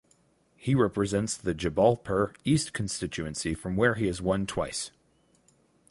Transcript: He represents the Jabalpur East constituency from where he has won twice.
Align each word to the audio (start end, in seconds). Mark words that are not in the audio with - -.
He 0.55 0.73
represents 0.73 1.37
the 1.37 1.53
Jabalpur 1.53 2.35
East 2.43 2.73
constituency 2.73 3.53
from 3.53 3.75
where 3.75 3.93
he 3.93 4.07
has 4.07 4.19
won 4.19 4.47
twice. 4.47 4.89